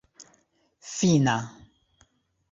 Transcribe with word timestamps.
finna 0.95 1.35